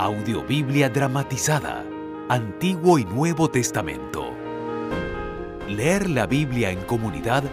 Audiobiblia 0.00 0.88
dramatizada, 0.88 1.84
Antiguo 2.30 2.98
y 2.98 3.04
Nuevo 3.04 3.50
Testamento. 3.50 4.32
Leer 5.68 6.08
la 6.08 6.26
Biblia 6.26 6.70
en 6.70 6.80
comunidad 6.84 7.44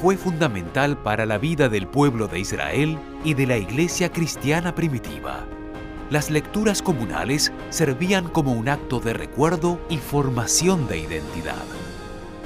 fue 0.00 0.16
fundamental 0.16 0.96
para 1.02 1.26
la 1.26 1.36
vida 1.36 1.68
del 1.68 1.88
pueblo 1.88 2.28
de 2.28 2.38
Israel 2.38 2.96
y 3.24 3.34
de 3.34 3.48
la 3.48 3.56
iglesia 3.56 4.12
cristiana 4.12 4.72
primitiva. 4.72 5.46
Las 6.08 6.30
lecturas 6.30 6.80
comunales 6.80 7.52
servían 7.70 8.28
como 8.28 8.52
un 8.52 8.68
acto 8.68 9.00
de 9.00 9.12
recuerdo 9.12 9.80
y 9.90 9.96
formación 9.96 10.86
de 10.86 11.00
identidad. 11.00 11.64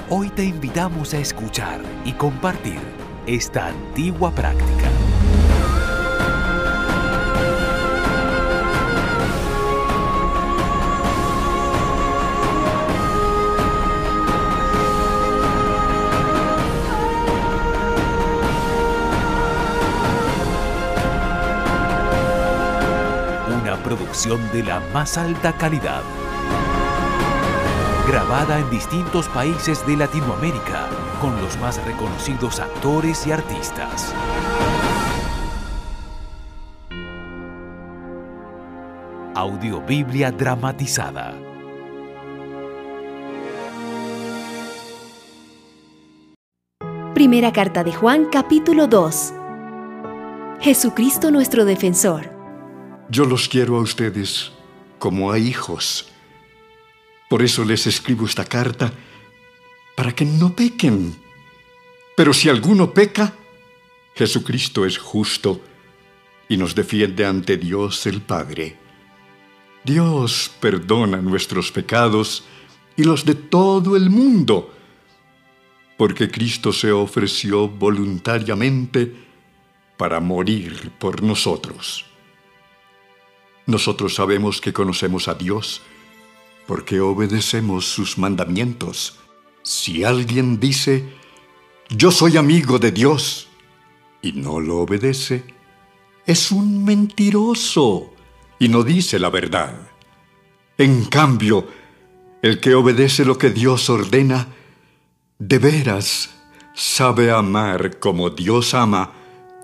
Hoy 0.09 0.29
te 0.29 0.43
invitamos 0.43 1.13
a 1.13 1.19
escuchar 1.19 1.81
y 2.03 2.13
compartir 2.13 2.79
esta 3.27 3.67
antigua 3.67 4.31
práctica. 4.31 4.90
De 24.23 24.61
la 24.61 24.79
más 24.93 25.17
alta 25.17 25.51
calidad. 25.53 26.03
Grabada 28.07 28.59
en 28.59 28.69
distintos 28.69 29.27
países 29.29 29.85
de 29.87 29.97
Latinoamérica 29.97 30.89
con 31.19 31.41
los 31.41 31.59
más 31.59 31.83
reconocidos 31.85 32.59
actores 32.59 33.25
y 33.25 33.31
artistas. 33.31 34.13
Audiobiblia 39.33 40.31
dramatizada. 40.31 41.33
Primera 47.15 47.51
carta 47.51 47.83
de 47.83 47.91
Juan 47.91 48.25
capítulo 48.31 48.85
2. 48.85 49.33
Jesucristo 50.59 51.31
nuestro 51.31 51.65
defensor. 51.65 52.40
Yo 53.11 53.25
los 53.25 53.49
quiero 53.49 53.75
a 53.75 53.81
ustedes 53.81 54.53
como 54.97 55.33
a 55.33 55.37
hijos. 55.37 56.07
Por 57.29 57.41
eso 57.41 57.65
les 57.65 57.85
escribo 57.85 58.25
esta 58.25 58.45
carta, 58.45 58.93
para 59.97 60.15
que 60.15 60.23
no 60.23 60.55
pequen. 60.55 61.13
Pero 62.15 62.33
si 62.33 62.47
alguno 62.47 62.93
peca, 62.93 63.33
Jesucristo 64.15 64.85
es 64.85 64.97
justo 64.97 65.59
y 66.47 66.55
nos 66.55 66.73
defiende 66.73 67.25
ante 67.25 67.57
Dios 67.57 68.05
el 68.05 68.21
Padre. 68.21 68.77
Dios 69.83 70.49
perdona 70.61 71.17
nuestros 71.17 71.69
pecados 71.69 72.45
y 72.95 73.03
los 73.03 73.25
de 73.25 73.35
todo 73.35 73.97
el 73.97 74.09
mundo, 74.09 74.73
porque 75.97 76.31
Cristo 76.31 76.71
se 76.71 76.93
ofreció 76.93 77.67
voluntariamente 77.67 79.13
para 79.97 80.21
morir 80.21 80.91
por 80.97 81.21
nosotros. 81.21 82.05
Nosotros 83.65 84.15
sabemos 84.15 84.61
que 84.61 84.73
conocemos 84.73 85.27
a 85.27 85.35
Dios 85.35 85.81
porque 86.67 86.99
obedecemos 86.99 87.85
sus 87.85 88.17
mandamientos. 88.17 89.19
Si 89.63 90.03
alguien 90.03 90.59
dice, 90.59 91.03
yo 91.89 92.11
soy 92.11 92.37
amigo 92.37 92.79
de 92.79 92.91
Dios, 92.91 93.49
y 94.21 94.33
no 94.33 94.59
lo 94.59 94.79
obedece, 94.79 95.43
es 96.25 96.51
un 96.51 96.83
mentiroso 96.85 98.13
y 98.59 98.69
no 98.69 98.83
dice 98.83 99.19
la 99.19 99.29
verdad. 99.29 99.73
En 100.77 101.05
cambio, 101.05 101.67
el 102.41 102.59
que 102.59 102.75
obedece 102.75 103.25
lo 103.25 103.37
que 103.37 103.49
Dios 103.49 103.89
ordena, 103.89 104.47
de 105.39 105.57
veras 105.57 106.29
sabe 106.75 107.31
amar 107.31 107.99
como 107.99 108.29
Dios 108.29 108.73
ama 108.73 109.11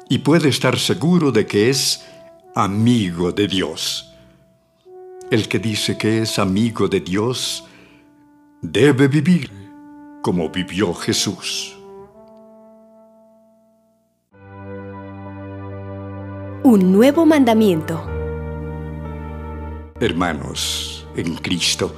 y 0.10 0.20
puede 0.20 0.50
estar 0.50 0.78
seguro 0.80 1.32
de 1.32 1.46
que 1.46 1.70
es 1.70 2.04
amigo 2.58 3.32
de 3.32 3.48
Dios. 3.48 4.12
El 5.30 5.48
que 5.48 5.60
dice 5.60 5.96
que 5.96 6.24
es 6.24 6.40
amigo 6.40 6.88
de 6.88 7.02
Dios 7.02 7.64
debe 8.64 9.08
vivir 9.08 9.52
como 10.24 10.50
vivió 10.50 10.92
Jesús. 10.96 11.78
Un 16.64 16.92
nuevo 16.92 17.28
mandamiento. 17.28 18.04
Hermanos, 20.00 21.06
en 21.16 21.36
Cristo, 21.36 21.94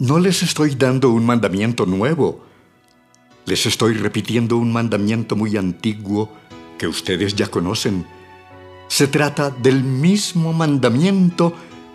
no 0.00 0.18
les 0.18 0.42
estoy 0.42 0.74
dando 0.74 1.08
un 1.12 1.24
mandamiento 1.24 1.86
nuevo. 1.86 2.44
Les 3.46 3.64
estoy 3.64 3.94
repitiendo 3.94 4.58
un 4.58 4.70
mandamiento 4.70 5.34
muy 5.34 5.56
antiguo 5.56 6.28
que 6.76 6.86
ustedes 6.86 7.34
ya 7.34 7.46
conocen. 7.46 8.04
Se 8.92 9.08
trata 9.08 9.48
del 9.48 9.82
mismo 9.82 10.52
mandamiento 10.52 11.54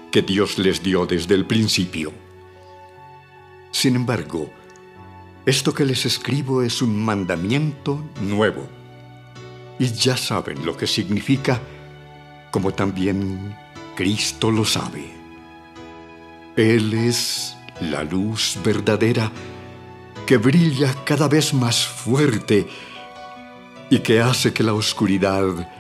que 0.09 0.23
Dios 0.23 0.57
les 0.57 0.81
dio 0.81 1.05
desde 1.05 1.35
el 1.35 1.45
principio. 1.45 2.11
Sin 3.69 3.95
embargo, 3.95 4.51
esto 5.45 5.75
que 5.75 5.85
les 5.85 6.07
escribo 6.07 6.63
es 6.63 6.81
un 6.81 6.99
mandamiento 6.99 8.03
nuevo. 8.19 8.67
Y 9.77 9.91
ya 9.91 10.17
saben 10.17 10.65
lo 10.65 10.75
que 10.75 10.87
significa, 10.87 11.61
como 12.49 12.73
también 12.73 13.55
Cristo 13.95 14.49
lo 14.49 14.65
sabe. 14.65 15.05
Él 16.55 16.95
es 16.95 17.55
la 17.79 18.03
luz 18.03 18.57
verdadera 18.65 19.31
que 20.25 20.37
brilla 20.37 20.95
cada 21.05 21.27
vez 21.27 21.53
más 21.53 21.85
fuerte 21.85 22.65
y 23.91 23.99
que 23.99 24.19
hace 24.19 24.51
que 24.51 24.63
la 24.63 24.73
oscuridad 24.73 25.76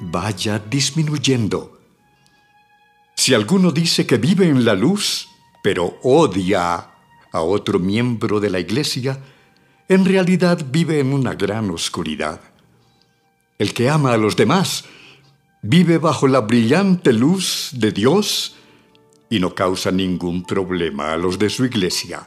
vaya 0.00 0.58
disminuyendo. 0.58 1.78
Si 3.16 3.34
alguno 3.34 3.70
dice 3.70 4.06
que 4.06 4.16
vive 4.16 4.48
en 4.48 4.64
la 4.64 4.74
luz, 4.74 5.28
pero 5.62 5.98
odia 6.02 6.90
a 7.32 7.40
otro 7.40 7.78
miembro 7.78 8.40
de 8.40 8.50
la 8.50 8.60
iglesia, 8.60 9.18
en 9.88 10.04
realidad 10.04 10.64
vive 10.70 11.00
en 11.00 11.12
una 11.12 11.34
gran 11.34 11.70
oscuridad. 11.70 12.40
El 13.58 13.72
que 13.72 13.88
ama 13.88 14.12
a 14.12 14.16
los 14.16 14.36
demás 14.36 14.84
vive 15.62 15.98
bajo 15.98 16.28
la 16.28 16.40
brillante 16.40 17.12
luz 17.12 17.70
de 17.72 17.92
Dios 17.92 18.56
y 19.30 19.40
no 19.40 19.54
causa 19.54 19.90
ningún 19.90 20.44
problema 20.44 21.12
a 21.12 21.16
los 21.16 21.38
de 21.38 21.48
su 21.48 21.64
iglesia. 21.64 22.26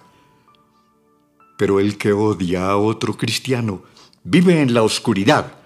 Pero 1.57 1.79
el 1.79 1.97
que 1.97 2.13
odia 2.13 2.69
a 2.69 2.77
otro 2.77 3.15
cristiano 3.15 3.83
vive 4.23 4.61
en 4.61 4.73
la 4.73 4.83
oscuridad 4.83 5.56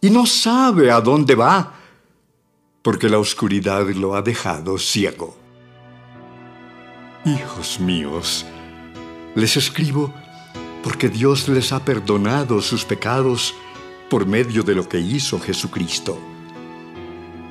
y 0.00 0.10
no 0.10 0.26
sabe 0.26 0.90
a 0.90 1.00
dónde 1.00 1.34
va, 1.34 1.74
porque 2.82 3.08
la 3.08 3.18
oscuridad 3.18 3.88
lo 3.90 4.14
ha 4.14 4.22
dejado 4.22 4.78
ciego. 4.78 5.36
Hijos 7.24 7.80
míos, 7.80 8.46
les 9.34 9.56
escribo 9.56 10.14
porque 10.82 11.08
Dios 11.08 11.48
les 11.48 11.72
ha 11.72 11.84
perdonado 11.84 12.62
sus 12.62 12.84
pecados 12.84 13.54
por 14.08 14.26
medio 14.26 14.62
de 14.62 14.74
lo 14.74 14.88
que 14.88 14.98
hizo 14.98 15.38
Jesucristo. 15.38 16.18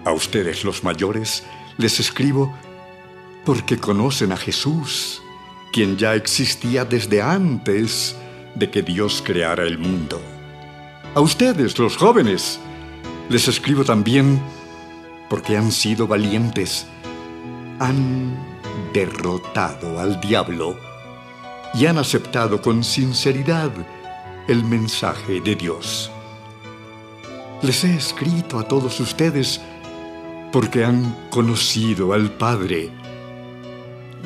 A 0.05 0.11
ustedes 0.13 0.63
los 0.63 0.83
mayores 0.83 1.43
les 1.77 1.99
escribo 1.99 2.53
porque 3.45 3.77
conocen 3.77 4.31
a 4.31 4.37
Jesús, 4.37 5.21
quien 5.71 5.97
ya 5.97 6.15
existía 6.15 6.85
desde 6.85 7.21
antes 7.21 8.15
de 8.55 8.71
que 8.71 8.81
Dios 8.81 9.21
creara 9.23 9.63
el 9.63 9.77
mundo. 9.77 10.19
A 11.17 11.19
ustedes, 11.19 11.79
los 11.79 11.97
jóvenes, 11.97 12.59
les 13.27 13.47
escribo 13.47 13.83
también 13.83 14.39
porque 15.31 15.57
han 15.57 15.71
sido 15.71 16.05
valientes, 16.05 16.85
han 17.79 18.37
derrotado 18.93 19.99
al 19.99 20.21
diablo 20.21 20.77
y 21.73 21.87
han 21.87 21.97
aceptado 21.97 22.61
con 22.61 22.83
sinceridad 22.83 23.71
el 24.47 24.63
mensaje 24.63 25.41
de 25.41 25.55
Dios. 25.55 26.11
Les 27.63 27.83
he 27.83 27.95
escrito 27.95 28.59
a 28.59 28.67
todos 28.67 28.99
ustedes 28.99 29.59
porque 30.51 30.85
han 30.85 31.17
conocido 31.31 32.13
al 32.13 32.29
Padre. 32.29 32.91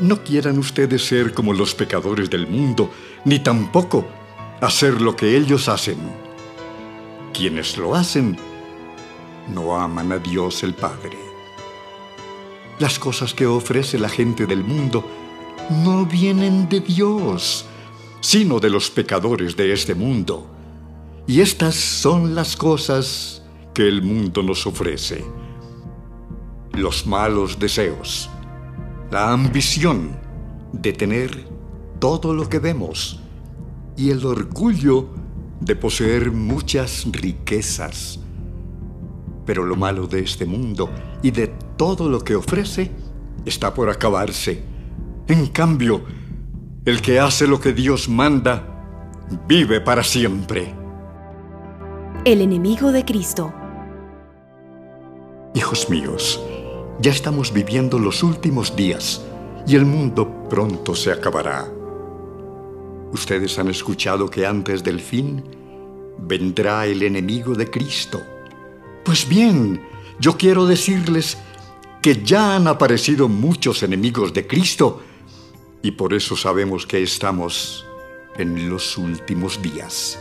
No 0.02 0.22
quieran 0.26 0.60
ustedes 0.60 1.08
ser 1.08 1.34
como 1.34 1.54
los 1.54 1.74
pecadores 1.74 2.30
del 2.30 2.48
mundo, 2.48 2.92
ni 3.24 3.40
tampoco 3.40 4.06
hacer 4.60 5.00
lo 5.00 5.16
que 5.16 5.38
ellos 5.38 5.70
hacen. 5.70 6.31
Quienes 7.42 7.76
lo 7.76 7.96
hacen 7.96 8.38
no 9.52 9.76
aman 9.76 10.12
a 10.12 10.20
Dios 10.20 10.62
el 10.62 10.76
Padre. 10.76 11.18
Las 12.78 13.00
cosas 13.00 13.34
que 13.34 13.48
ofrece 13.48 13.98
la 13.98 14.10
gente 14.10 14.46
del 14.46 14.64
mundo 14.64 15.04
no 15.84 16.06
vienen 16.06 16.70
de 16.70 16.82
Dios, 16.82 17.66
sino 18.20 18.60
de 18.60 18.70
los 18.70 18.92
pecadores 18.92 19.58
de 19.58 19.74
este 19.74 19.96
mundo. 19.96 20.46
Y 21.26 21.42
estas 21.42 21.74
son 21.74 22.36
las 22.36 22.56
cosas 22.56 23.42
que 23.74 23.88
el 23.88 24.04
mundo 24.04 24.44
nos 24.44 24.68
ofrece. 24.68 25.26
los 26.74 27.08
malos 27.08 27.58
deseos, 27.58 28.30
la 29.10 29.32
ambición 29.32 30.16
de 30.74 30.94
tener 30.94 31.48
todo 31.98 32.36
lo 32.36 32.48
que 32.48 32.60
vemos 32.60 33.20
y 33.98 34.12
el 34.12 34.24
orgullo 34.28 35.21
de 35.62 35.76
poseer 35.76 36.32
muchas 36.32 37.06
riquezas. 37.10 38.20
Pero 39.46 39.64
lo 39.64 39.76
malo 39.76 40.08
de 40.08 40.20
este 40.20 40.46
mundo 40.46 40.90
y 41.22 41.32
de 41.32 41.48
todo 41.78 42.10
lo 42.10 42.24
que 42.24 42.36
ofrece 42.36 42.92
está 43.46 43.74
por 43.74 43.90
acabarse. 43.90 44.64
En 45.28 45.48
cambio, 45.48 46.04
el 46.84 47.02
que 47.02 47.20
hace 47.20 47.48
lo 47.48 47.60
que 47.60 47.74
Dios 47.74 48.10
manda, 48.10 48.68
vive 49.48 49.80
para 49.82 50.04
siempre. 50.04 50.74
El 52.26 52.42
enemigo 52.42 52.92
de 52.92 53.06
Cristo. 53.06 53.54
Hijos 55.54 55.90
míos, 55.90 56.42
ya 57.00 57.12
estamos 57.12 57.54
viviendo 57.54 58.00
los 58.00 58.24
últimos 58.24 58.76
días 58.76 59.22
y 59.68 59.76
el 59.76 59.86
mundo 59.86 60.48
pronto 60.50 60.96
se 60.96 61.12
acabará. 61.12 61.68
Ustedes 63.12 63.60
han 63.60 63.70
escuchado 63.70 64.30
que 64.30 64.46
antes 64.46 64.84
del 64.84 65.00
fin 65.00 65.44
vendrá 66.18 66.86
el 66.86 67.04
enemigo 67.04 67.54
de 67.56 67.70
Cristo. 67.70 68.22
Pues 69.04 69.28
bien, 69.28 69.82
yo 70.20 70.38
quiero 70.38 70.66
decirles 70.66 71.38
que 72.02 72.24
ya 72.24 72.56
han 72.56 72.68
aparecido 72.68 73.28
muchos 73.28 73.84
enemigos 73.84 74.34
de 74.34 74.48
Cristo 74.48 75.02
y 75.82 75.92
por 75.92 76.14
eso 76.14 76.36
sabemos 76.36 76.86
que 76.86 77.02
estamos 77.02 77.86
en 78.38 78.70
los 78.70 78.98
últimos 78.98 79.62
días. 79.62 80.20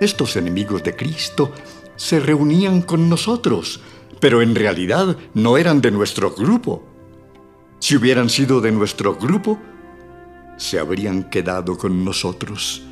Estos 0.00 0.36
enemigos 0.36 0.82
de 0.82 0.96
Cristo 0.96 1.52
se 1.96 2.18
reunían 2.18 2.82
con 2.82 3.08
nosotros, 3.08 3.80
pero 4.18 4.42
en 4.42 4.54
realidad 4.54 5.16
no 5.34 5.56
eran 5.56 5.80
de 5.80 5.90
nuestro 5.90 6.32
grupo. 6.32 6.82
Si 7.78 7.96
hubieran 7.96 8.28
sido 8.28 8.60
de 8.60 8.72
nuestro 8.72 9.14
grupo, 9.14 9.58
se 10.56 10.78
habrían 10.78 11.30
quedado 11.30 11.76
con 11.76 12.04
nosotros, 12.04 12.82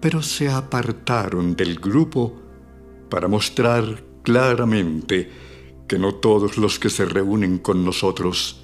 pero 0.00 0.22
se 0.22 0.48
apartaron 0.48 1.54
del 1.56 1.78
grupo 1.78 2.40
para 3.10 3.28
mostrar 3.28 4.02
claramente 4.22 5.30
que 5.88 5.98
no 5.98 6.14
todos 6.14 6.58
los 6.58 6.78
que 6.78 6.90
se 6.90 7.04
reúnen 7.04 7.58
con 7.58 7.84
nosotros 7.84 8.60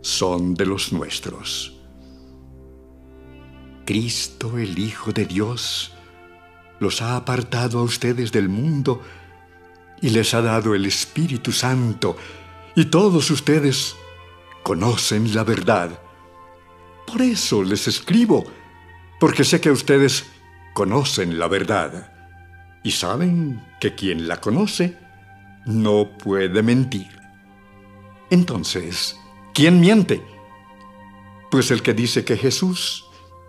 son 0.00 0.54
de 0.54 0.66
los 0.66 0.92
nuestros. 0.92 1.74
Cristo, 3.84 4.58
el 4.58 4.78
Hijo 4.78 5.12
de 5.12 5.24
Dios, 5.24 5.92
los 6.80 7.00
ha 7.00 7.16
apartado 7.16 7.78
a 7.78 7.82
ustedes 7.82 8.32
del 8.32 8.48
mundo 8.48 9.00
y 10.00 10.10
les 10.10 10.34
ha 10.34 10.42
dado 10.42 10.74
el 10.74 10.84
Espíritu 10.86 11.52
Santo, 11.52 12.16
y 12.76 12.84
todos 12.86 13.30
ustedes 13.30 13.96
conocen 14.62 15.34
la 15.34 15.42
verdad. 15.42 15.98
Por 17.08 17.22
eso 17.22 17.62
les 17.62 17.88
escribo, 17.88 18.44
porque 19.18 19.42
sé 19.42 19.62
que 19.62 19.70
ustedes 19.70 20.26
conocen 20.74 21.38
la 21.38 21.48
verdad 21.48 22.12
y 22.84 22.90
saben 22.90 23.66
que 23.80 23.94
quien 23.94 24.28
la 24.28 24.42
conoce 24.42 24.98
no 25.64 26.18
puede 26.18 26.62
mentir. 26.62 27.08
Entonces, 28.28 29.18
¿quién 29.54 29.80
miente? 29.80 30.22
Pues 31.50 31.70
el 31.70 31.82
que 31.82 31.94
dice 31.94 32.26
que 32.26 32.36
Jesús 32.36 33.06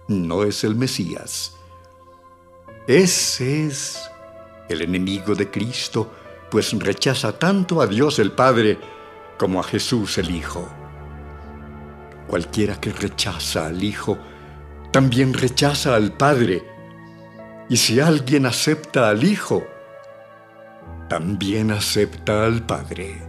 no 0.08 0.44
es 0.44 0.64
el 0.64 0.76
Mesías. 0.76 1.54
Ese 2.88 3.68
es 3.68 4.00
el 4.70 4.82
enemigo 4.84 5.36
de 5.36 5.52
Cristo, 5.52 6.14
pues 6.50 6.72
rechaza 6.80 7.38
tanto 7.38 7.82
a 7.82 7.88
Dios 7.88 8.20
el 8.20 8.32
Padre 8.32 8.80
como 9.38 9.60
a 9.60 9.64
Jesús 9.64 10.18
el 10.18 10.34
Hijo. 10.34 10.79
Cualquiera 12.30 12.80
que 12.80 12.92
rechaza 12.92 13.66
al 13.66 13.84
Hijo, 13.84 14.20
también 14.92 15.34
rechaza 15.34 15.96
al 15.96 16.14
Padre. 16.14 16.64
Y 17.70 17.78
si 17.78 18.00
alguien 18.00 18.46
acepta 18.46 19.10
al 19.10 19.24
Hijo, 19.24 19.64
también 21.10 21.72
acepta 21.72 22.46
al 22.46 22.64
Padre. 22.64 23.20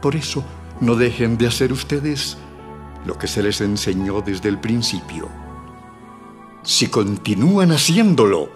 Por 0.00 0.16
eso, 0.16 0.44
no 0.80 0.96
dejen 0.96 1.38
de 1.38 1.46
hacer 1.46 1.72
ustedes 1.72 2.36
lo 3.06 3.16
que 3.16 3.28
se 3.28 3.44
les 3.44 3.60
enseñó 3.60 4.22
desde 4.22 4.48
el 4.48 4.58
principio. 4.58 5.28
Si 6.64 6.88
continúan 6.88 7.70
haciéndolo, 7.70 8.50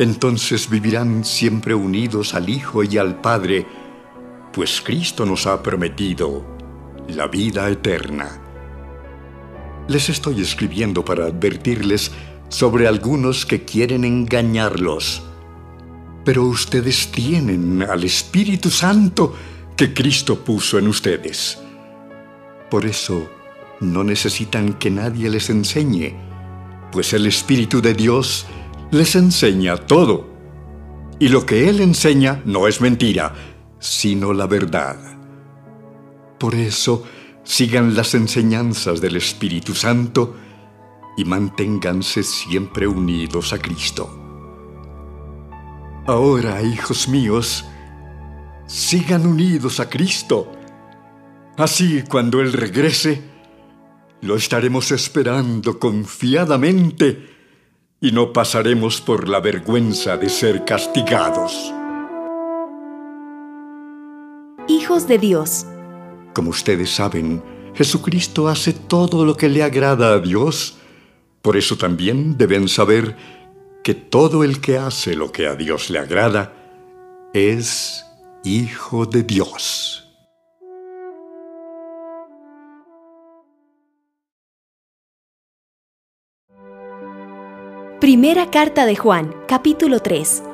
entonces 0.00 0.68
vivirán 0.68 1.24
siempre 1.24 1.72
unidos 1.72 2.34
al 2.34 2.48
Hijo 2.48 2.82
y 2.82 2.98
al 2.98 3.20
Padre, 3.20 3.64
pues 4.52 4.82
Cristo 4.82 5.24
nos 5.24 5.46
ha 5.46 5.62
prometido 5.62 6.51
la 7.08 7.26
vida 7.26 7.68
eterna. 7.68 8.40
Les 9.88 10.08
estoy 10.08 10.40
escribiendo 10.40 11.04
para 11.04 11.26
advertirles 11.26 12.12
sobre 12.48 12.86
algunos 12.86 13.46
que 13.46 13.64
quieren 13.64 14.04
engañarlos. 14.04 15.22
Pero 16.24 16.44
ustedes 16.44 17.10
tienen 17.10 17.82
al 17.82 18.04
Espíritu 18.04 18.70
Santo 18.70 19.34
que 19.76 19.92
Cristo 19.92 20.44
puso 20.44 20.78
en 20.78 20.86
ustedes. 20.86 21.58
Por 22.70 22.86
eso 22.86 23.28
no 23.80 24.04
necesitan 24.04 24.74
que 24.74 24.90
nadie 24.90 25.28
les 25.28 25.50
enseñe, 25.50 26.14
pues 26.92 27.12
el 27.12 27.26
Espíritu 27.26 27.82
de 27.82 27.94
Dios 27.94 28.46
les 28.90 29.16
enseña 29.16 29.76
todo. 29.76 30.30
Y 31.18 31.28
lo 31.28 31.44
que 31.44 31.68
Él 31.68 31.80
enseña 31.80 32.42
no 32.44 32.68
es 32.68 32.80
mentira, 32.80 33.34
sino 33.78 34.32
la 34.32 34.46
verdad. 34.46 34.96
Por 36.42 36.56
eso, 36.56 37.04
sigan 37.44 37.94
las 37.94 38.16
enseñanzas 38.16 39.00
del 39.00 39.14
Espíritu 39.14 39.76
Santo 39.76 40.34
y 41.16 41.24
manténganse 41.24 42.24
siempre 42.24 42.88
unidos 42.88 43.52
a 43.52 43.58
Cristo. 43.58 44.10
Ahora, 46.04 46.60
hijos 46.60 47.06
míos, 47.06 47.64
sigan 48.66 49.24
unidos 49.24 49.78
a 49.78 49.88
Cristo. 49.88 50.50
Así, 51.56 52.02
cuando 52.10 52.40
Él 52.40 52.52
regrese, 52.52 53.22
lo 54.22 54.34
estaremos 54.34 54.90
esperando 54.90 55.78
confiadamente 55.78 57.24
y 58.00 58.10
no 58.10 58.32
pasaremos 58.32 59.00
por 59.00 59.28
la 59.28 59.38
vergüenza 59.38 60.16
de 60.16 60.28
ser 60.28 60.64
castigados. 60.64 61.72
Hijos 64.66 65.06
de 65.06 65.18
Dios, 65.18 65.66
como 66.32 66.50
ustedes 66.50 66.90
saben, 66.90 67.42
Jesucristo 67.74 68.48
hace 68.48 68.72
todo 68.72 69.24
lo 69.24 69.36
que 69.36 69.48
le 69.48 69.62
agrada 69.62 70.14
a 70.14 70.18
Dios. 70.18 70.76
Por 71.40 71.56
eso 71.56 71.76
también 71.76 72.36
deben 72.36 72.68
saber 72.68 73.16
que 73.82 73.94
todo 73.94 74.44
el 74.44 74.60
que 74.60 74.78
hace 74.78 75.14
lo 75.14 75.32
que 75.32 75.46
a 75.46 75.56
Dios 75.56 75.90
le 75.90 75.98
agrada 75.98 76.52
es 77.32 78.04
hijo 78.44 79.06
de 79.06 79.22
Dios. 79.22 79.98
Primera 88.00 88.50
carta 88.50 88.84
de 88.84 88.96
Juan, 88.96 89.32
capítulo 89.46 90.00
3. 90.00 90.51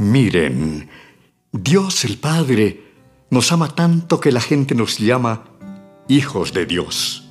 Miren, 0.00 0.88
Dios 1.52 2.06
el 2.06 2.16
Padre 2.16 2.84
nos 3.28 3.52
ama 3.52 3.68
tanto 3.74 4.18
que 4.18 4.32
la 4.32 4.40
gente 4.40 4.74
nos 4.74 4.96
llama 4.96 5.44
hijos 6.08 6.54
de 6.54 6.64
Dios. 6.64 7.28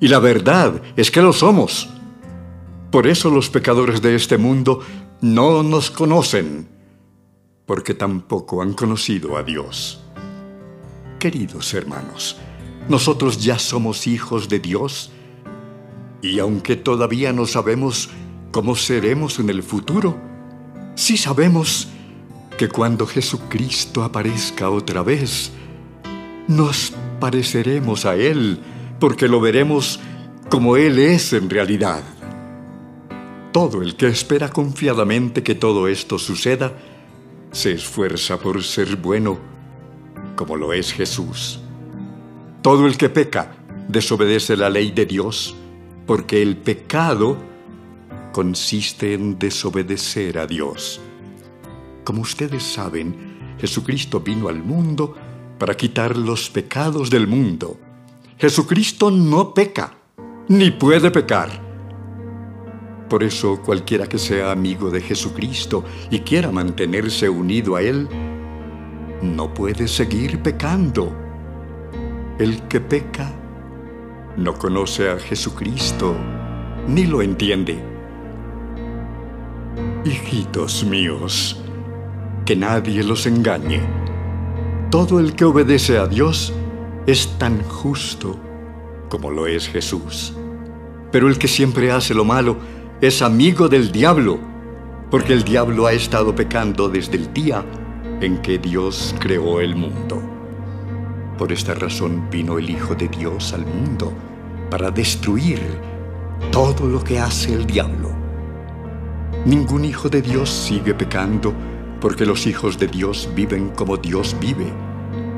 Y 0.00 0.08
la 0.08 0.18
verdad 0.18 0.82
es 0.96 1.10
que 1.10 1.22
lo 1.22 1.32
somos. 1.32 1.88
Por 2.90 3.06
eso 3.06 3.30
los 3.30 3.48
pecadores 3.48 4.02
de 4.02 4.14
este 4.14 4.36
mundo 4.36 4.80
no 5.22 5.62
nos 5.62 5.90
conocen, 5.90 6.68
porque 7.64 7.94
tampoco 7.94 8.60
han 8.60 8.74
conocido 8.74 9.38
a 9.38 9.42
Dios. 9.42 10.02
Queridos 11.18 11.72
hermanos, 11.72 12.36
nosotros 12.86 13.42
ya 13.42 13.58
somos 13.58 14.06
hijos 14.06 14.50
de 14.50 14.58
Dios 14.58 15.10
y 16.20 16.38
aunque 16.38 16.76
todavía 16.76 17.32
no 17.32 17.46
sabemos 17.46 18.10
cómo 18.52 18.76
seremos 18.76 19.38
en 19.38 19.48
el 19.48 19.62
futuro, 19.62 20.20
sí 20.96 21.16
sabemos 21.16 21.88
que 22.60 22.68
cuando 22.68 23.06
Jesucristo 23.06 24.04
aparezca 24.04 24.68
otra 24.68 25.02
vez, 25.02 25.50
nos 26.46 26.92
pareceremos 27.18 28.04
a 28.04 28.16
Él 28.16 28.60
porque 28.98 29.28
lo 29.28 29.40
veremos 29.40 29.98
como 30.50 30.76
Él 30.76 30.98
es 30.98 31.32
en 31.32 31.48
realidad. 31.48 32.02
Todo 33.50 33.80
el 33.80 33.96
que 33.96 34.08
espera 34.08 34.50
confiadamente 34.50 35.42
que 35.42 35.54
todo 35.54 35.88
esto 35.88 36.18
suceda, 36.18 36.74
se 37.50 37.72
esfuerza 37.72 38.38
por 38.38 38.62
ser 38.62 38.96
bueno, 38.96 39.38
como 40.36 40.54
lo 40.58 40.74
es 40.74 40.92
Jesús. 40.92 41.60
Todo 42.60 42.86
el 42.86 42.98
que 42.98 43.08
peca 43.08 43.56
desobedece 43.88 44.54
la 44.54 44.68
ley 44.68 44.90
de 44.90 45.06
Dios, 45.06 45.56
porque 46.06 46.42
el 46.42 46.58
pecado 46.58 47.38
consiste 48.32 49.14
en 49.14 49.38
desobedecer 49.38 50.36
a 50.36 50.46
Dios 50.46 51.00
como 52.10 52.22
ustedes 52.22 52.64
saben, 52.64 53.54
Jesucristo 53.60 54.18
vino 54.18 54.48
al 54.48 54.64
mundo 54.64 55.14
para 55.60 55.76
quitar 55.76 56.16
los 56.16 56.50
pecados 56.50 57.08
del 57.08 57.28
mundo. 57.28 57.78
Jesucristo 58.36 59.12
no 59.12 59.54
peca, 59.54 59.94
ni 60.48 60.72
puede 60.72 61.12
pecar. 61.12 61.50
Por 63.08 63.22
eso 63.22 63.62
cualquiera 63.62 64.08
que 64.08 64.18
sea 64.18 64.50
amigo 64.50 64.90
de 64.90 65.00
Jesucristo 65.00 65.84
y 66.10 66.18
quiera 66.18 66.50
mantenerse 66.50 67.28
unido 67.28 67.76
a 67.76 67.82
Él, 67.82 68.08
no 69.22 69.54
puede 69.54 69.86
seguir 69.86 70.42
pecando. 70.42 71.16
El 72.40 72.62
que 72.62 72.80
peca 72.80 73.32
no 74.36 74.58
conoce 74.58 75.08
a 75.10 75.16
Jesucristo 75.16 76.16
ni 76.88 77.06
lo 77.06 77.22
entiende. 77.22 77.80
Hijitos 80.04 80.82
míos, 80.82 81.59
que 82.50 82.56
nadie 82.56 83.04
los 83.04 83.26
engañe. 83.26 83.80
Todo 84.90 85.20
el 85.20 85.36
que 85.36 85.44
obedece 85.44 85.98
a 85.98 86.08
Dios 86.08 86.52
es 87.06 87.38
tan 87.38 87.62
justo 87.62 88.40
como 89.08 89.30
lo 89.30 89.46
es 89.46 89.68
Jesús. 89.68 90.34
Pero 91.12 91.28
el 91.28 91.38
que 91.38 91.46
siempre 91.46 91.92
hace 91.92 92.12
lo 92.12 92.24
malo 92.24 92.56
es 93.00 93.22
amigo 93.22 93.68
del 93.68 93.92
diablo, 93.92 94.40
porque 95.12 95.32
el 95.32 95.44
diablo 95.44 95.86
ha 95.86 95.92
estado 95.92 96.34
pecando 96.34 96.88
desde 96.88 97.18
el 97.18 97.32
día 97.32 97.64
en 98.20 98.42
que 98.42 98.58
Dios 98.58 99.14
creó 99.20 99.60
el 99.60 99.76
mundo. 99.76 100.20
Por 101.38 101.52
esta 101.52 101.74
razón 101.74 102.28
vino 102.32 102.58
el 102.58 102.68
Hijo 102.68 102.96
de 102.96 103.06
Dios 103.06 103.52
al 103.52 103.64
mundo, 103.64 104.12
para 104.72 104.90
destruir 104.90 105.60
todo 106.50 106.84
lo 106.84 107.04
que 107.04 107.20
hace 107.20 107.54
el 107.54 107.64
diablo. 107.64 108.10
Ningún 109.46 109.84
hijo 109.84 110.08
de 110.08 110.20
Dios 110.20 110.50
sigue 110.50 110.94
pecando 110.94 111.54
porque 112.00 112.26
los 112.26 112.46
hijos 112.46 112.78
de 112.78 112.86
Dios 112.86 113.28
viven 113.34 113.70
como 113.70 113.96
Dios 113.96 114.36
vive. 114.40 114.72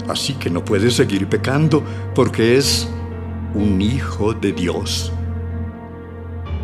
Así 0.09 0.35
que 0.35 0.50
no 0.50 0.64
puede 0.64 0.90
seguir 0.90 1.28
pecando 1.28 1.83
porque 2.14 2.57
es 2.57 2.88
un 3.54 3.81
hijo 3.81 4.33
de 4.35 4.52
Dios. 4.52 5.12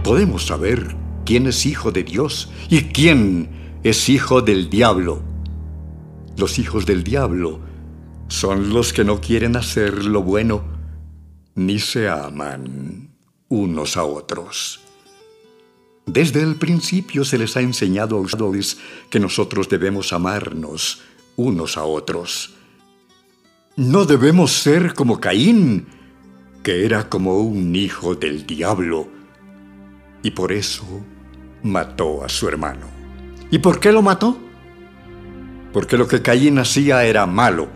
Podemos 0.03 0.47
saber 0.47 0.97
quién 1.25 1.47
es 1.47 1.67
hijo 1.67 1.93
de 1.93 2.05
Dios 2.05 2.51
y 2.69 2.83
quién 2.83 3.51
es 3.83 4.09
hijo 4.09 4.41
del 4.43 4.71
diablo. 4.71 5.23
Los 6.37 6.59
hijos 6.59 6.87
del 6.87 7.05
diablo 7.05 7.61
son 8.29 8.73
los 8.73 8.93
que 8.93 9.05
no 9.05 9.21
quieren 9.21 9.57
hacer 9.57 10.05
lo 10.05 10.23
bueno 10.23 10.63
ni 11.55 11.81
se 11.81 12.09
aman 12.09 13.11
unos 13.49 13.97
a 13.97 14.05
otros. 14.05 14.81
Desde 16.09 16.43
el 16.43 16.57
principio 16.57 17.23
se 17.23 17.37
les 17.37 17.55
ha 17.59 17.61
enseñado 17.61 18.17
a 18.17 18.21
ustedes 18.21 18.79
que 19.11 19.21
nosotros 19.21 19.69
debemos 19.69 20.15
amarnos 20.15 21.03
unos 21.37 21.77
a 21.77 21.85
otros. 21.85 22.55
No 23.77 24.07
debemos 24.07 24.53
ser 24.53 24.95
como 24.95 25.21
Caín, 25.21 25.87
que 26.63 26.87
era 26.87 27.11
como 27.11 27.41
un 27.41 27.77
hijo 27.77 28.15
del 28.15 28.47
diablo, 28.47 29.07
y 30.23 30.31
por 30.31 30.51
eso 30.51 30.87
mató 31.63 32.25
a 32.25 32.31
su 32.31 32.49
hermano. 32.49 32.87
¿Y 33.51 33.59
por 33.59 33.79
qué 33.79 33.93
lo 33.93 34.01
mató? 34.01 34.39
Porque 35.75 35.99
lo 35.99 36.09
que 36.09 36.23
Caín 36.23 36.59
hacía 36.59 37.05
era 37.05 37.27
malo, 37.27 37.69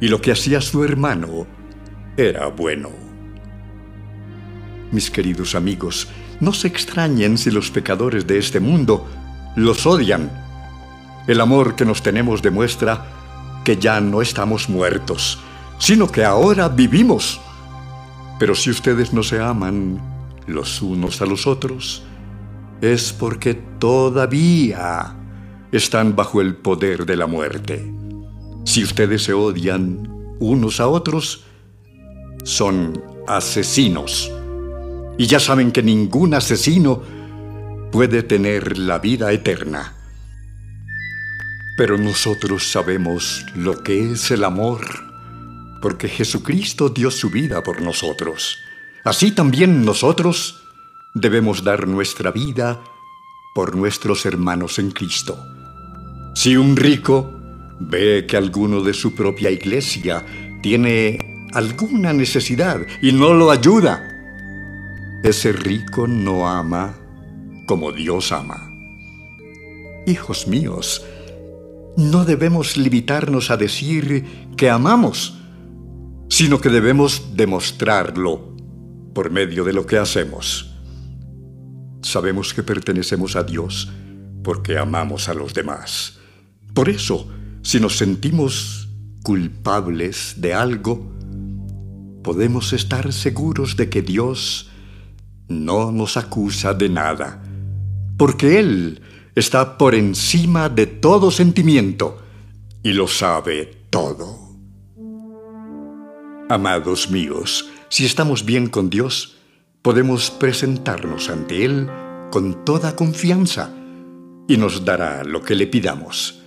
y 0.00 0.08
lo 0.08 0.20
que 0.20 0.32
hacía 0.32 0.60
su 0.60 0.82
hermano 0.82 1.46
era 2.16 2.48
bueno. 2.48 2.90
Mis 4.90 5.08
queridos 5.08 5.54
amigos, 5.54 6.08
no 6.40 6.52
se 6.54 6.68
extrañen 6.68 7.36
si 7.36 7.50
los 7.50 7.70
pecadores 7.70 8.26
de 8.26 8.38
este 8.38 8.60
mundo 8.60 9.06
los 9.56 9.86
odian. 9.86 10.30
El 11.26 11.40
amor 11.40 11.76
que 11.76 11.84
nos 11.84 12.02
tenemos 12.02 12.42
demuestra 12.42 13.06
que 13.62 13.76
ya 13.76 14.00
no 14.00 14.22
estamos 14.22 14.68
muertos, 14.68 15.38
sino 15.78 16.10
que 16.10 16.24
ahora 16.24 16.68
vivimos. 16.68 17.40
Pero 18.38 18.54
si 18.54 18.70
ustedes 18.70 19.12
no 19.12 19.22
se 19.22 19.38
aman 19.38 20.00
los 20.46 20.80
unos 20.80 21.20
a 21.20 21.26
los 21.26 21.46
otros, 21.46 22.02
es 22.80 23.12
porque 23.12 23.54
todavía 23.54 25.14
están 25.70 26.16
bajo 26.16 26.40
el 26.40 26.56
poder 26.56 27.04
de 27.04 27.16
la 27.16 27.26
muerte. 27.26 27.92
Si 28.64 28.82
ustedes 28.82 29.24
se 29.24 29.34
odian 29.34 30.08
unos 30.38 30.80
a 30.80 30.88
otros, 30.88 31.44
son 32.44 32.98
asesinos 33.28 34.32
y 35.20 35.26
ya 35.26 35.38
saben 35.38 35.70
que 35.70 35.82
ningún 35.82 36.32
asesino 36.32 37.02
puede 37.92 38.22
tener 38.22 38.78
la 38.78 38.98
vida 38.98 39.30
eterna. 39.32 39.92
Pero 41.76 41.98
nosotros 41.98 42.70
sabemos 42.70 43.44
lo 43.54 43.82
que 43.82 44.12
es 44.12 44.30
el 44.30 44.44
amor, 44.44 44.80
porque 45.82 46.08
Jesucristo 46.08 46.88
dio 46.88 47.10
su 47.10 47.28
vida 47.28 47.62
por 47.62 47.82
nosotros. 47.82 48.56
Así 49.04 49.32
también 49.32 49.84
nosotros 49.84 50.62
debemos 51.12 51.64
dar 51.64 51.86
nuestra 51.86 52.30
vida 52.30 52.80
por 53.54 53.76
nuestros 53.76 54.24
hermanos 54.24 54.78
en 54.78 54.90
Cristo. 54.90 55.38
Si 56.34 56.56
un 56.56 56.76
rico 56.76 57.30
ve 57.78 58.24
que 58.26 58.38
alguno 58.38 58.80
de 58.80 58.94
su 58.94 59.14
propia 59.14 59.50
iglesia 59.50 60.24
tiene 60.62 61.50
alguna 61.52 62.14
necesidad 62.14 62.80
y 63.02 63.12
no 63.12 63.34
lo 63.34 63.50
ayuda, 63.50 64.09
ese 65.22 65.52
rico 65.52 66.06
no 66.06 66.48
ama 66.48 66.94
como 67.66 67.92
Dios 67.92 68.32
ama. 68.32 68.70
Hijos 70.06 70.46
míos, 70.48 71.04
no 71.96 72.24
debemos 72.24 72.76
limitarnos 72.76 73.50
a 73.50 73.56
decir 73.56 74.24
que 74.56 74.70
amamos, 74.70 75.38
sino 76.28 76.60
que 76.60 76.70
debemos 76.70 77.36
demostrarlo 77.36 78.56
por 79.14 79.30
medio 79.30 79.62
de 79.64 79.74
lo 79.74 79.86
que 79.86 79.98
hacemos. 79.98 80.74
Sabemos 82.02 82.54
que 82.54 82.62
pertenecemos 82.62 83.36
a 83.36 83.42
Dios 83.42 83.92
porque 84.42 84.78
amamos 84.78 85.28
a 85.28 85.34
los 85.34 85.52
demás. 85.52 86.18
Por 86.72 86.88
eso, 86.88 87.28
si 87.62 87.78
nos 87.78 87.98
sentimos 87.98 88.88
culpables 89.22 90.36
de 90.38 90.54
algo, 90.54 91.12
podemos 92.22 92.72
estar 92.72 93.12
seguros 93.12 93.76
de 93.76 93.90
que 93.90 94.00
Dios 94.00 94.69
no 95.50 95.90
nos 95.90 96.16
acusa 96.16 96.72
de 96.72 96.88
nada, 96.88 97.42
porque 98.16 98.58
Él 98.58 99.02
está 99.34 99.76
por 99.76 99.94
encima 99.94 100.68
de 100.68 100.86
todo 100.86 101.30
sentimiento 101.30 102.18
y 102.82 102.92
lo 102.92 103.08
sabe 103.08 103.70
todo. 103.90 104.38
Amados 106.48 107.10
míos, 107.10 107.68
si 107.88 108.06
estamos 108.06 108.44
bien 108.44 108.68
con 108.68 108.90
Dios, 108.90 109.36
podemos 109.82 110.30
presentarnos 110.30 111.28
ante 111.28 111.64
Él 111.64 111.88
con 112.30 112.64
toda 112.64 112.94
confianza 112.94 113.74
y 114.46 114.56
nos 114.56 114.84
dará 114.84 115.24
lo 115.24 115.42
que 115.42 115.56
le 115.56 115.66
pidamos, 115.66 116.42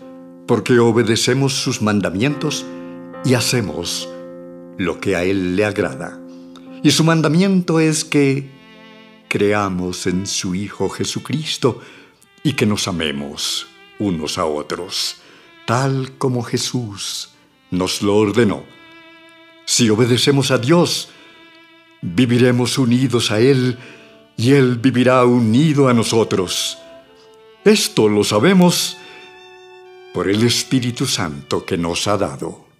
porque 0.47 0.79
obedecemos 0.79 1.53
sus 1.53 1.81
mandamientos 1.81 2.65
y 3.25 3.33
hacemos 3.33 4.09
lo 4.77 4.99
que 4.99 5.15
a 5.15 5.23
Él 5.23 5.55
le 5.57 5.65
agrada. 5.65 6.19
Y 6.83 6.91
su 6.91 7.03
mandamiento 7.03 7.79
es 7.79 8.03
que 8.03 8.62
creamos 9.33 10.05
en 10.05 10.27
su 10.27 10.53
Hijo 10.53 10.89
Jesucristo 10.89 11.81
y 12.43 12.53
que 12.53 12.67
nos 12.67 12.87
amemos 12.87 13.65
unos 13.97 14.37
a 14.37 14.45
otros, 14.45 15.15
tal 15.65 16.19
como 16.19 16.43
Jesús 16.43 17.31
nos 17.71 18.03
lo 18.03 18.15
ordenó. 18.15 18.63
Si 19.65 19.89
obedecemos 19.89 20.51
a 20.51 20.59
Dios, 20.59 21.09
viviremos 22.03 22.77
unidos 22.77 23.31
a 23.31 23.39
Él 23.39 23.79
y 24.37 24.51
Él 24.51 24.77
vivirá 24.77 25.25
unido 25.25 25.87
a 25.87 25.95
nosotros. 25.95 26.77
Esto 27.65 28.07
lo 28.09 28.23
sabemos 28.23 28.97
por 30.13 30.29
el 30.29 30.43
Espíritu 30.43 31.07
Santo 31.07 31.65
que 31.65 31.75
nos 31.75 32.07
ha 32.07 32.19
dado. 32.19 32.72